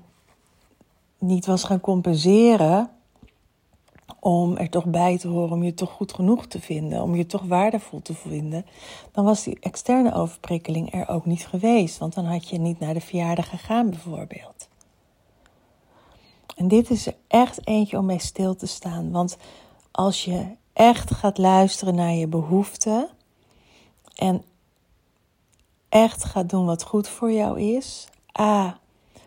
niet 1.17 1.45
was 1.45 1.63
gaan 1.63 1.79
compenseren, 1.79 2.89
om 4.19 4.57
er 4.57 4.69
toch 4.69 4.85
bij 4.85 5.17
te 5.17 5.27
horen, 5.27 5.51
om 5.51 5.63
je 5.63 5.73
toch 5.73 5.91
goed 5.91 6.13
genoeg 6.13 6.45
te 6.45 6.59
vinden, 6.61 7.01
om 7.01 7.15
je 7.15 7.25
toch 7.25 7.43
waardevol 7.43 8.01
te 8.01 8.13
vinden, 8.13 8.65
dan 9.11 9.25
was 9.25 9.43
die 9.43 9.57
externe 9.59 10.13
overprikkeling 10.13 10.93
er 10.93 11.09
ook 11.09 11.25
niet 11.25 11.47
geweest. 11.47 11.97
Want 11.97 12.13
dan 12.13 12.25
had 12.25 12.49
je 12.49 12.57
niet 12.57 12.79
naar 12.79 12.93
de 12.93 13.01
verjaardag 13.01 13.49
gegaan, 13.49 13.89
bijvoorbeeld. 13.89 14.67
En 16.55 16.67
dit 16.67 16.89
is 16.89 17.07
er 17.07 17.15
echt 17.27 17.67
eentje 17.67 17.97
om 17.97 18.05
mee 18.05 18.19
stil 18.19 18.55
te 18.55 18.67
staan. 18.67 19.11
Want 19.11 19.37
als 19.91 20.25
je 20.25 20.45
echt 20.73 21.13
gaat 21.13 21.37
luisteren 21.37 21.95
naar 21.95 22.13
je 22.13 22.27
behoeften 22.27 23.09
en 24.15 24.43
echt 25.89 26.23
gaat 26.23 26.49
doen 26.49 26.65
wat 26.65 26.83
goed 26.83 27.07
voor 27.07 27.31
jou 27.31 27.59
is, 27.59 28.07
A. 28.39 28.79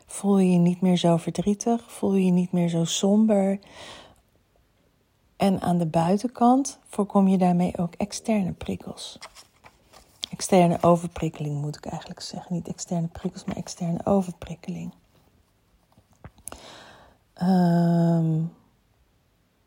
Voel 0.06 0.38
je 0.38 0.52
je 0.52 0.58
niet 0.58 0.80
meer 0.80 0.96
zo 0.96 1.16
verdrietig? 1.16 1.84
Voel 1.86 2.14
je 2.14 2.24
je 2.24 2.30
niet 2.30 2.52
meer 2.52 2.68
zo 2.68 2.84
somber? 2.84 3.58
En 5.42 5.60
aan 5.60 5.78
de 5.78 5.86
buitenkant 5.86 6.78
voorkom 6.86 7.28
je 7.28 7.38
daarmee 7.38 7.78
ook 7.78 7.94
externe 7.94 8.52
prikkels. 8.52 9.18
Externe 10.30 10.78
overprikkeling 10.80 11.60
moet 11.60 11.76
ik 11.76 11.86
eigenlijk 11.86 12.20
zeggen. 12.20 12.54
Niet 12.54 12.68
externe 12.68 13.06
prikkels, 13.06 13.44
maar 13.44 13.56
externe 13.56 13.98
overprikkeling. 14.04 14.92
Ehm, 17.34 18.40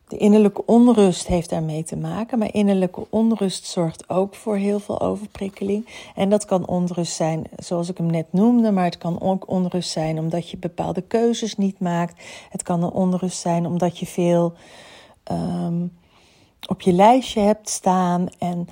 de 0.08 0.16
innerlijke 0.16 0.66
onrust 0.66 1.26
heeft 1.26 1.50
daarmee 1.50 1.82
te 1.82 1.96
maken. 1.96 2.38
Maar 2.38 2.54
innerlijke 2.54 3.06
onrust 3.10 3.66
zorgt 3.66 4.08
ook 4.08 4.34
voor 4.34 4.56
heel 4.56 4.80
veel 4.80 5.00
overprikkeling. 5.00 6.10
En 6.14 6.28
dat 6.28 6.44
kan 6.44 6.66
onrust 6.66 7.14
zijn, 7.14 7.44
zoals 7.56 7.88
ik 7.88 7.96
hem 7.96 8.10
net 8.10 8.32
noemde. 8.32 8.70
Maar 8.70 8.84
het 8.84 8.98
kan 8.98 9.20
ook 9.20 9.48
onrust 9.48 9.90
zijn 9.90 10.18
omdat 10.18 10.50
je 10.50 10.56
bepaalde 10.56 11.02
keuzes 11.02 11.56
niet 11.56 11.80
maakt. 11.80 12.22
Het 12.50 12.62
kan 12.62 12.82
een 12.82 12.90
onrust 12.90 13.38
zijn 13.38 13.66
omdat 13.66 13.98
je 13.98 14.06
veel 14.06 14.54
um, 15.32 15.98
op 16.68 16.80
je 16.80 16.92
lijstje 16.92 17.40
hebt 17.40 17.68
staan. 17.68 18.28
En, 18.38 18.68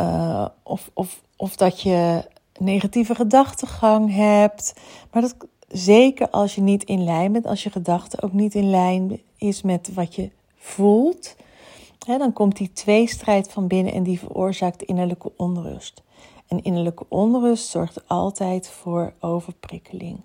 uh, 0.00 0.46
of, 0.62 0.90
of, 0.92 1.22
of 1.36 1.56
dat 1.56 1.80
je 1.80 2.28
negatieve 2.58 3.14
gedachtegang 3.14 4.14
hebt. 4.14 4.74
Maar 5.12 5.22
dat 5.22 5.36
zeker 5.68 6.30
als 6.30 6.54
je 6.54 6.60
niet 6.60 6.84
in 6.84 7.04
lijn 7.04 7.32
bent, 7.32 7.46
als 7.46 7.62
je 7.62 7.70
gedachte 7.70 8.22
ook 8.22 8.32
niet 8.32 8.54
in 8.54 8.70
lijn 8.70 9.20
is 9.36 9.62
met 9.62 9.94
wat 9.94 10.14
je 10.14 10.30
voelt. 10.56 11.36
Hè, 12.06 12.18
dan 12.18 12.32
komt 12.32 12.56
die 12.56 12.72
tweestrijd 12.72 13.52
van 13.52 13.66
binnen 13.66 13.92
en 13.92 14.02
die 14.02 14.18
veroorzaakt 14.18 14.82
innerlijke 14.82 15.32
onrust. 15.36 16.02
En 16.46 16.62
innerlijke 16.62 17.04
onrust 17.08 17.68
zorgt 17.68 18.08
altijd 18.08 18.68
voor 18.68 19.12
overprikkeling. 19.20 20.20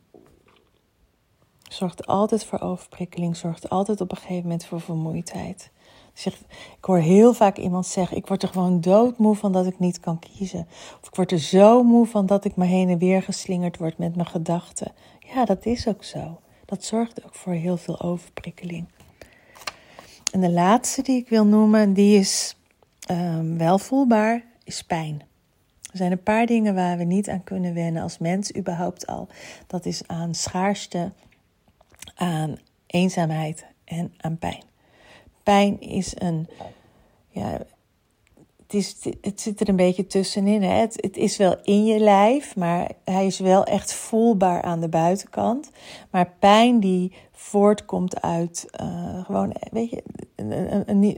Zorgt 1.68 2.08
altijd 2.08 2.46
voor 2.46 2.60
overprikkeling, 2.60 3.38
zorgt 3.38 3.70
altijd 3.70 4.02
op 4.02 4.12
een 4.12 4.18
gegeven 4.18 4.44
moment 4.44 4.66
voor 4.66 4.82
vermoeidheid. 4.82 5.72
Ik 6.26 6.86
hoor 6.86 6.98
heel 6.98 7.34
vaak 7.34 7.58
iemand 7.58 7.86
zeggen: 7.86 8.18
Ik 8.18 8.28
word 8.28 8.44
er 8.44 8.50
gewoon 8.50 8.82
doodmoe 8.82 9.36
van 9.36 9.52
dat 9.52 9.66
ik 9.66 9.80
niet 9.80 10.00
kan 10.00 10.20
kiezen. 10.20 10.68
Of 11.02 11.08
ik 11.08 11.16
word 11.16 11.32
er 11.32 11.40
zo 11.40 11.84
moe 11.84 12.06
van 12.06 12.26
dat 12.26 12.46
ik 12.46 12.56
me 12.56 12.66
heen 12.66 12.90
en 12.90 12.98
weer 12.98 13.24
geslingerd 13.24 13.78
word 13.78 13.98
met 13.98 14.16
mijn 14.16 14.28
gedachten. 14.28 14.92
Ja, 15.20 15.46
dat 15.46 15.66
is 15.66 15.88
ook 15.88 16.04
zo. 16.04 16.40
Dat 16.66 16.84
zorgt 16.84 17.26
ook 17.26 17.36
voor 17.36 17.54
heel 17.54 17.78
veel 17.78 18.02
overprikkeling. 18.02 18.88
En 20.32 20.42
de 20.42 20.52
laatste 20.52 21.02
die 21.02 21.18
ik 21.18 21.30
wil 21.30 21.46
noemen, 21.46 21.94
die 21.94 22.20
is 22.20 22.58
um, 23.12 23.58
wel 23.58 23.80
voelbaar, 23.80 24.44
is 24.64 24.84
pijn. 24.84 25.22
Er 25.92 25.98
zijn 25.98 26.12
een 26.12 26.24
paar 26.24 26.46
dingen 26.46 26.76
waar 26.76 26.98
we 26.98 27.04
niet 27.04 27.30
aan 27.30 27.44
kunnen 27.44 27.74
wennen 27.74 28.04
als 28.04 28.18
mens 28.18 28.56
überhaupt 28.56 29.08
al. 29.08 29.28
Dat 29.68 29.86
is 29.86 30.08
aan 30.08 30.36
schaarste, 30.36 31.12
aan 32.18 32.58
eenzaamheid 32.88 33.66
en 33.84 34.14
aan 34.18 34.38
pijn. 34.38 34.64
Pijn 35.44 35.82
is 35.82 36.14
een, 36.18 36.48
ja, 37.30 37.60
het, 38.68 39.18
het 39.22 39.42
zit 39.42 39.60
er 39.60 39.70
een 39.70 39.76
beetje 39.76 40.08
tussenin. 40.08 40.64
Hè? 40.64 40.80
Het 40.80 41.18
is 41.18 41.38
wel 41.38 41.58
in 41.64 41.86
je 41.86 42.00
lijf, 42.00 42.56
maar 42.56 42.92
hij 43.04 43.26
is 43.26 43.40
wel 43.40 43.64
echt 43.64 43.94
voelbaar 43.94 44.62
aan 44.62 44.80
de 44.80 44.90
buitenkant. 44.90 45.70
Maar 46.12 46.34
pijn 46.40 46.80
die 46.80 47.14
voortkomt 47.40 48.22
uit 48.22 48.68
uh, 48.82 49.26
gewoon, 49.26 49.56
weet 49.72 49.90
je, 49.90 50.04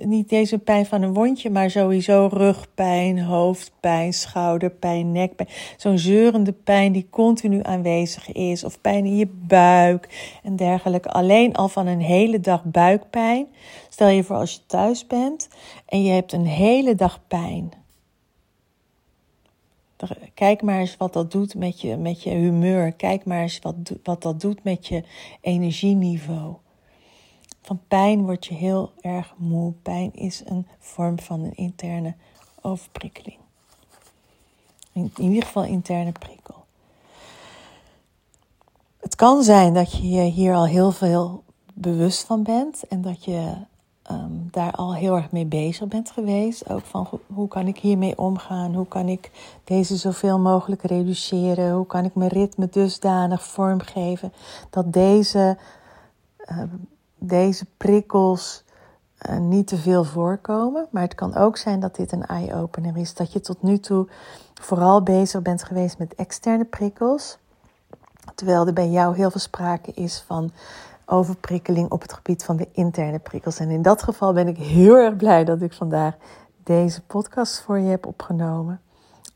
niet 0.06 0.30
deze 0.30 0.58
pijn 0.58 0.86
van 0.86 1.02
een 1.02 1.14
wondje, 1.14 1.50
maar 1.50 1.70
sowieso 1.70 2.30
rugpijn, 2.32 3.22
hoofdpijn, 3.22 4.14
schouderpijn, 4.14 5.12
nekpijn. 5.12 5.50
Zo'n 5.78 5.98
zeurende 5.98 6.52
pijn 6.52 6.92
die 6.92 7.08
continu 7.10 7.60
aanwezig 7.64 8.32
is, 8.32 8.64
of 8.64 8.82
pijn 8.82 9.06
in 9.06 9.18
je 9.18 9.28
buik 9.28 10.38
en 10.44 10.56
dergelijke. 10.56 11.10
Alleen 11.10 11.56
al 11.56 11.68
van 11.68 11.88
een 11.88 12.02
hele 12.02 12.40
dag 12.40 12.64
buikpijn. 12.64 13.48
Stel 13.90 14.08
je 14.08 14.24
voor 14.24 14.36
als 14.36 14.54
je 14.54 14.66
thuis 14.66 15.08
bent 15.08 15.50
en 15.86 16.04
je 16.04 16.12
hebt 16.12 16.34
een 16.34 16.46
hele 16.46 16.96
dag 16.96 17.20
pijn. 17.28 17.72
Kijk 20.34 20.62
maar 20.62 20.80
eens 20.80 20.98
wat 20.98 21.14
dat 21.14 21.32
doet 21.32 21.56
met 21.56 21.82
je, 21.82 21.98
met 21.98 22.24
je 22.24 22.30
humeur. 22.30 22.92
Kijk 22.92 23.26
maar 23.26 23.42
eens 23.42 23.60
wat, 23.60 23.76
wat 24.04 24.22
dat 24.22 24.42
doet 24.42 24.64
met 24.64 24.88
je 24.88 25.04
energieniveau. 25.42 26.56
Van 27.62 27.82
pijn 27.88 28.26
word 28.26 28.46
je 28.46 28.54
heel 28.54 28.92
erg 29.02 29.34
moe. 29.38 29.74
Pijn 29.82 30.14
is 30.14 30.42
een 30.46 30.68
vorm 30.80 31.20
van 31.20 31.40
een 31.40 31.56
interne 31.56 32.16
overprikkeling. 32.62 33.38
In, 34.92 35.12
ieder 35.18 35.44
geval 35.44 35.64
interne 35.64 36.12
prikkel. 36.12 36.66
Het 39.00 39.16
kan 39.16 39.44
zijn 39.44 39.74
dat 39.74 39.92
je 39.92 40.22
hier 40.22 40.54
al 40.54 40.66
heel 40.66 40.92
veel 40.92 41.44
bewust 41.74 42.24
van 42.26 42.44
bent 42.44 42.88
en 42.88 43.02
dat 43.02 43.24
je 43.24 43.56
Ehm, 44.10 44.32
daar 44.52 44.72
al 44.72 44.96
heel 44.96 45.16
erg 45.16 45.32
mee 45.32 45.46
bezig 45.46 45.88
bent 45.88 46.12
geweest. 46.12 46.70
Ook 46.70 46.86
van 46.86 47.08
hoe 47.34 47.48
kan 47.48 47.68
ik 47.68 47.78
hiermee 47.78 48.18
omgaan? 48.18 48.76
Hoe 48.76 48.88
kan 48.88 49.08
ik 49.08 49.32
deze 49.64 49.96
zoveel 49.96 50.40
mogelijk 50.40 50.82
reduceren? 50.82 51.74
Hoe 51.74 51.86
kan 51.86 52.06
ik 52.06 52.16
mijn 52.16 52.30
ritme 52.30 52.70
dusdanig 52.70 53.44
vormgeven 53.44 54.34
dat 54.70 54.94
deze, 54.94 55.58
ehm, 56.38 56.68
deze 57.18 57.66
prikkels 57.78 58.64
uh, 59.30 59.38
niet 59.38 59.68
te 59.68 59.78
veel 59.78 60.04
voorkomen? 60.04 60.88
Maar 60.90 61.04
het 61.04 61.16
kan 61.16 61.36
ook 61.36 61.58
zijn 61.58 61.80
dat 61.80 61.96
dit 61.96 62.12
een 62.12 62.26
eye-opener 62.26 62.98
is. 62.98 63.14
Dat 63.14 63.34
je 63.34 63.40
tot 63.40 63.62
nu 63.62 63.80
toe 63.80 64.08
vooral 64.62 65.04
bezig 65.04 65.42
bent 65.42 65.64
geweest 65.64 65.98
met 65.98 66.16
externe 66.16 66.66
prikkels. 66.66 67.38
Terwijl 68.36 68.68
er 68.68 68.74
bij 68.74 68.90
jou 68.90 69.16
heel 69.16 69.32
veel 69.32 69.40
sprake 69.40 69.92
is 69.94 70.24
van 70.28 70.52
overprikkeling 71.10 71.92
op 71.92 72.02
het 72.02 72.14
gebied 72.14 72.44
van 72.44 72.56
de 72.56 72.68
interne 72.72 73.20
prikkels. 73.20 73.60
En 73.60 73.70
in 73.70 73.82
dat 73.82 74.04
geval 74.04 74.34
ben 74.34 74.48
ik 74.48 74.58
heel 74.58 74.96
erg 74.96 75.16
blij 75.16 75.44
dat 75.46 75.62
ik 75.62 75.74
vandaag 75.74 76.16
deze 76.64 77.02
podcast 77.02 77.62
voor 77.62 77.80
je 77.80 77.90
heb 77.90 78.06
opgenomen. 78.06 78.82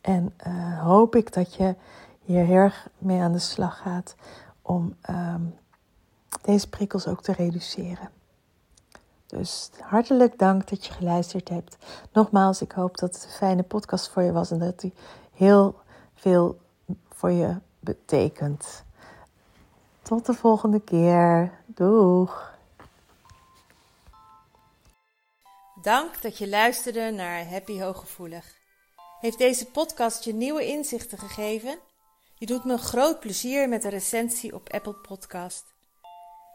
En 0.02 0.34
uh, 0.48 0.84
hoop 0.84 1.16
ik 1.16 1.34
dat 1.34 1.56
je 1.56 1.76
hier 2.22 2.46
heel 2.46 2.56
erg 2.56 2.88
mee 2.98 3.22
aan 3.22 3.32
de 3.32 3.40
slag 3.40 3.78
gaat 3.78 4.16
om 4.62 4.96
um, 5.10 5.56
deze 6.42 6.70
prikkels 6.70 7.08
ook 7.08 7.22
te 7.22 7.32
reduceren. 7.32 8.10
Dus 9.28 9.70
hartelijk 9.80 10.40
dank 10.40 10.70
dat 10.70 10.86
je 10.86 10.94
geluisterd 10.94 11.50
hebt. 11.50 11.78
Nogmaals, 12.12 12.62
ik 12.62 12.72
hoop 12.72 12.98
dat 12.98 13.14
het 13.14 13.24
een 13.24 13.30
fijne 13.30 13.64
podcast 13.64 14.10
voor 14.10 14.24
je 14.24 14.32
was 14.32 14.52
en 14.52 14.60
dat 14.60 14.80
die 14.80 14.94
heel 15.34 15.76
veel 16.14 16.60
voor 17.10 17.32
je 17.32 17.56
betekent. 17.80 18.84
Tot 20.02 20.26
de 20.26 20.34
volgende 20.34 20.80
keer. 20.80 21.52
Doeg! 21.76 22.58
Dank 25.82 26.22
dat 26.22 26.38
je 26.38 26.48
luisterde 26.48 27.12
naar 27.12 27.50
Happy 27.50 27.80
Hooggevoelig. 27.80 28.46
Heeft 29.20 29.38
deze 29.38 29.66
podcast 29.66 30.24
je 30.24 30.34
nieuwe 30.34 30.66
inzichten 30.66 31.18
gegeven? 31.18 31.80
Je 32.36 32.46
doet 32.46 32.64
me 32.64 32.78
groot 32.78 33.20
plezier 33.20 33.70
met 33.70 33.84
een 33.84 33.90
recensie 33.90 34.56
op 34.56 34.70
Apple 34.74 34.94
Podcast. 34.94 35.64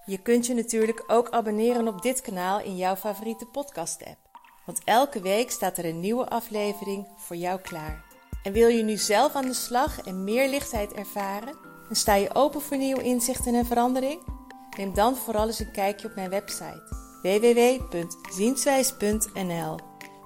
Je 0.05 0.23
kunt 0.23 0.47
je 0.47 0.55
natuurlijk 0.55 1.05
ook 1.07 1.31
abonneren 1.31 1.89
op 1.89 2.03
dit 2.03 2.21
kanaal 2.21 2.61
in 2.61 2.77
jouw 2.77 2.97
favoriete 2.97 3.47
podcast-app. 3.47 4.19
Want 4.65 4.81
elke 4.85 5.21
week 5.21 5.51
staat 5.51 5.79
er 5.79 5.85
een 5.85 6.01
nieuwe 6.01 6.29
aflevering 6.29 7.09
voor 7.17 7.37
jou 7.37 7.61
klaar. 7.61 8.05
En 8.43 8.53
wil 8.53 8.69
je 8.69 8.83
nu 8.83 8.97
zelf 8.97 9.35
aan 9.35 9.47
de 9.47 9.55
slag 9.55 10.01
en 10.01 10.25
meer 10.25 10.49
lichtheid 10.49 10.93
ervaren? 10.93 11.57
En 11.89 11.97
sta 11.97 12.15
je 12.15 12.35
open 12.35 12.61
voor 12.61 12.77
nieuwe 12.77 13.03
inzichten 13.03 13.55
en 13.55 13.67
verandering? 13.67 14.38
Neem 14.79 14.95
dan 14.95 15.17
vooral 15.17 15.47
eens 15.47 15.59
een 15.59 15.71
kijkje 15.71 16.09
op 16.09 16.15
mijn 16.15 16.31
website 16.31 16.83
www.zienswijs.nl. 17.23 19.79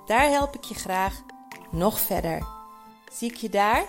Daar 0.06 0.28
help 0.28 0.54
ik 0.54 0.64
je 0.64 0.74
graag 0.74 1.22
nog 1.70 2.00
verder. 2.00 2.46
Zie 3.12 3.30
ik 3.30 3.36
je 3.36 3.48
daar? 3.48 3.86